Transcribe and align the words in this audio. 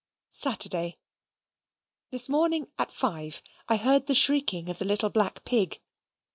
Saturday. 0.33 0.97
This 2.09 2.27
morning, 2.27 2.71
at 2.79 2.89
five, 2.91 3.43
I 3.69 3.77
heard 3.77 4.07
the 4.07 4.15
shrieking 4.15 4.67
of 4.67 4.79
the 4.79 4.85
little 4.85 5.11
black 5.11 5.45
pig. 5.45 5.79